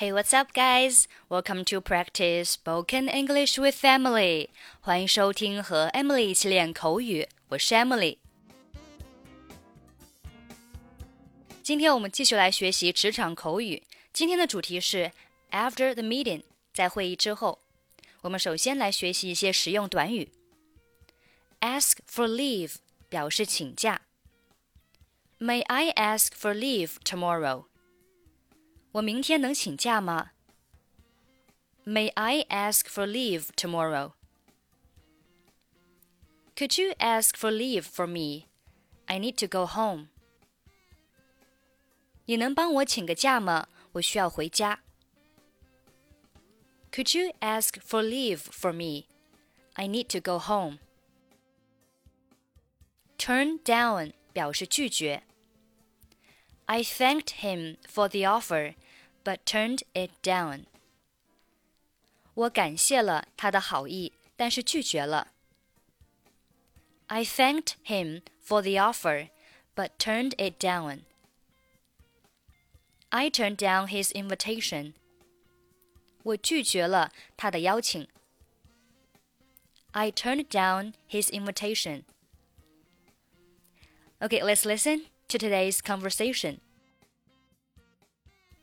[0.00, 1.06] Hey, what's up, guys?
[1.28, 4.48] Welcome to practice spoken English with Emily.
[4.80, 8.18] 欢迎收听和 Emily 一起练口语，我是 Emily。
[11.62, 13.82] 今天我们继续来学习职场口语。
[14.12, 15.12] 今天的主题是
[15.50, 16.42] After the meeting，
[16.72, 17.60] 在会议之后。
[18.22, 20.32] 我们首先来学习一些实用短语。
[21.60, 22.76] Ask for leave
[23.08, 24.02] 表示请假。
[25.38, 27.66] May I ask for leave tomorrow？
[28.92, 30.30] 我明天能请假吗？
[31.84, 34.12] May I ask for leave tomorrow?
[36.56, 38.46] Could you ask for leave for me?
[39.06, 40.08] I need to go home.
[42.24, 43.68] 你能帮我请个假吗？
[43.92, 44.80] 我需要回家。
[46.90, 49.06] Could you ask for leave for me?
[49.74, 50.78] I need to go home.
[53.18, 55.22] Turn down 表示拒绝。
[56.70, 58.74] I thanked him for the offer,
[59.24, 60.66] but turned it down.
[62.34, 65.28] 我感谢了他的好意，但是拒绝了。
[67.06, 69.30] I thanked him for the offer,
[69.74, 71.02] but turned it down.
[73.10, 74.94] I turned down his invitation.
[76.24, 78.08] 我拒绝了他的邀请。
[79.92, 82.02] I turned down his invitation.
[84.18, 86.58] Okay, let's listen to today's conversation.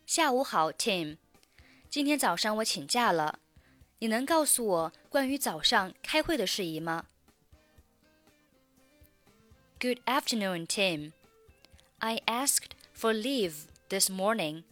[0.05, 1.17] 下午好，Tim。
[1.89, 3.39] 今天早上我请假了，
[3.99, 7.05] 你能告诉我关于早上开会的事宜吗？
[9.79, 11.11] Good afternoon, Tim.
[11.99, 14.63] I asked for leave this morning.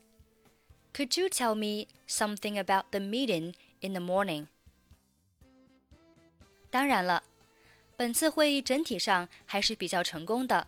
[0.94, 4.48] Could you tell me something about the meeting in the morning?
[6.70, 7.24] 当然了，
[7.96, 10.68] 本次会议整体上还是比较成功的。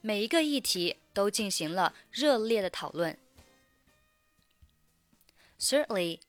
[0.00, 3.18] 每一个议题都进行了热烈的讨论。
[5.58, 6.20] Certainly,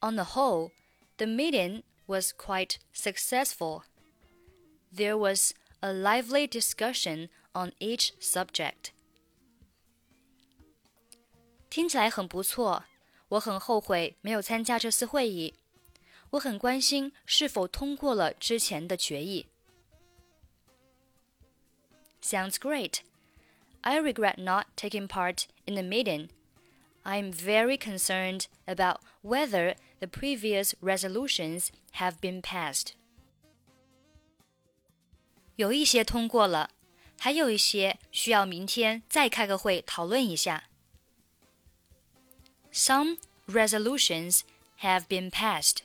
[0.00, 0.72] on the whole,
[1.16, 3.82] the meeting was quite successful.
[4.92, 8.90] There was a lively discussion on each subject.
[11.70, 12.84] 听起来很不错，
[13.28, 15.54] 我很后悔没有参加这次会议。
[16.30, 19.46] 我很关心是否通过了之前的决议。
[22.22, 23.00] Sounds great.
[23.86, 26.28] I regret not taking part in the meeting.
[27.04, 32.92] I'm very concerned about whether the previous resolutions have been passed.
[35.56, 36.70] 有一些通过了，
[37.18, 40.64] 还有一些需要明天再开个会讨论一下。
[42.72, 44.42] Some resolutions
[44.80, 45.78] have been passed,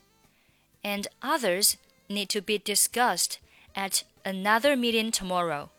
[0.83, 1.73] and others
[2.07, 3.39] need to be discussed
[3.73, 5.69] at another meeting tomorrow.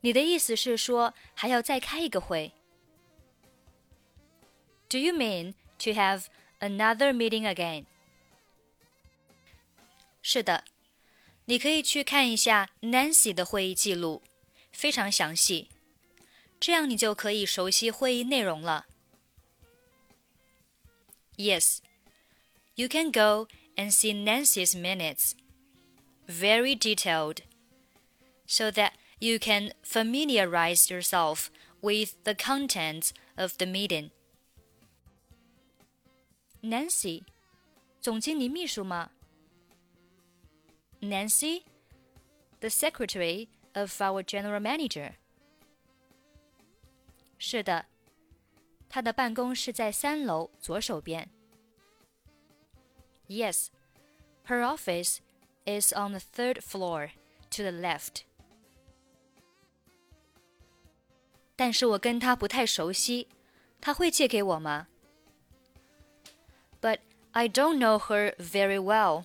[0.00, 2.52] 你的意思是说还要再开一个会？
[4.88, 6.26] Do you mean to have
[6.60, 7.86] another meeting again？
[10.22, 10.64] 是的，
[11.46, 14.22] 你可以去看一下 Nancy 的会议记录，
[14.72, 15.68] 非常详细，
[16.60, 18.86] 这样你就可以熟悉会议内容了。
[21.36, 21.78] Yes,
[22.76, 25.32] you can go and see Nancy's minutes,
[26.26, 27.38] very detailed,
[28.46, 31.50] so that you can familiarize yourself
[31.80, 34.10] with the contents of the meeting.
[36.62, 37.24] Nancy,
[38.00, 39.10] 总经理秘书吗？
[41.00, 41.64] Nancy,
[42.60, 45.14] the secretary of our general manager.
[47.38, 47.86] 是的，
[48.88, 51.30] 他的办公室在三楼左手边。
[53.28, 53.68] Yes,
[54.46, 55.18] her office
[55.66, 57.10] is on the third floor
[57.50, 58.24] to the left.
[61.60, 63.28] 但是我跟他不太熟悉，
[63.80, 64.88] 他会借给我吗？
[66.80, 67.00] But
[67.32, 69.24] I don't know her very well.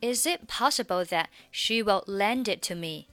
[0.00, 3.06] Is it possible that she will lend it to me?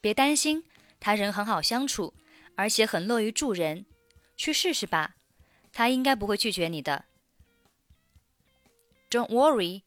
[0.00, 0.64] 别担心，
[1.00, 2.14] 他人很好相处，
[2.54, 3.86] 而且很乐于助人。
[4.36, 5.16] 去试试吧，
[5.72, 7.06] 他应该不会拒绝你的。
[9.10, 9.82] Don't worry,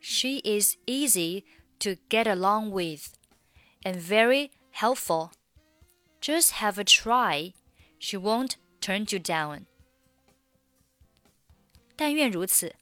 [0.00, 1.44] she is easy
[1.78, 3.14] to get along with
[3.84, 5.30] and very helpful.
[6.20, 7.52] Just have a try.
[7.98, 9.66] She won't turn you down.
[11.96, 12.74] 但愿如此。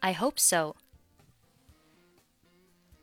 [0.00, 0.76] I hope so.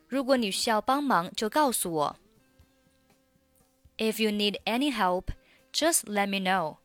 [0.08, 2.20] 如果你需要帮忙，就告诉我。
[3.98, 5.32] If you need any help,
[5.74, 6.78] just let me know.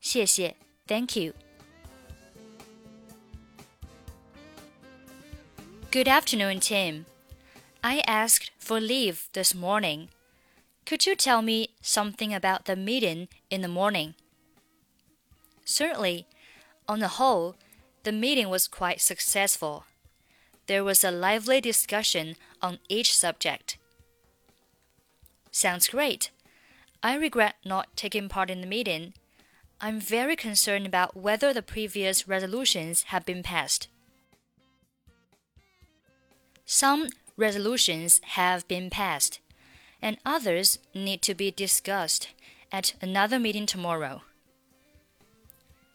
[0.00, 0.56] 谢谢，
[0.86, 1.34] Thank you.
[5.92, 7.04] Good afternoon, Tim.
[7.83, 10.09] I asked for leave this morning.
[10.85, 14.15] Could you tell me something about the meeting in the morning?
[15.65, 16.25] Certainly.
[16.87, 17.55] On the whole,
[18.03, 19.83] the meeting was quite successful.
[20.67, 23.77] There was a lively discussion on each subject.
[25.51, 26.31] Sounds great.
[27.03, 29.13] I regret not taking part in the meeting.
[29.79, 33.87] I'm very concerned about whether the previous resolutions have been passed.
[36.65, 39.39] Some resolutions have been passed,
[40.01, 42.29] and others need to be discussed
[42.71, 44.23] at another meeting tomorrow.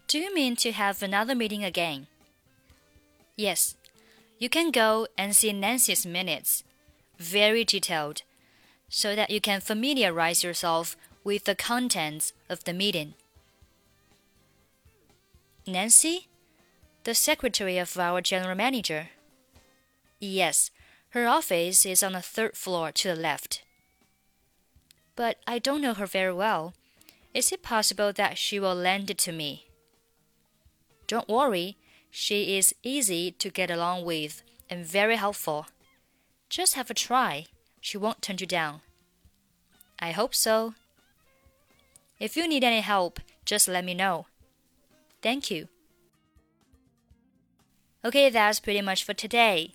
[0.07, 2.07] Do you mean to have another meeting again?
[3.37, 3.75] Yes.
[4.39, 6.65] You can go and see Nancy's minutes,
[7.19, 8.23] very detailed,
[8.89, 13.15] so that you can familiarize yourself with the contents of the meeting.
[15.67, 16.29] Nancy?
[17.05, 19.11] The secretary of our general manager.
[20.21, 20.71] Yes,
[21.13, 23.63] her office is on the third floor to the left.
[25.15, 26.73] But I don't know her very well.
[27.35, 29.67] Is it possible that she will lend it to me?
[31.07, 31.77] Don't worry,
[32.11, 35.67] she is easy to get along with and very helpful.
[36.49, 37.45] Just have a try.
[37.83, 38.81] She won't turn you down.
[39.99, 40.75] I hope so.
[42.19, 44.27] If you need any help, just let me know.
[45.21, 45.69] Thank you.
[48.03, 49.75] Okay, that's pretty much for today.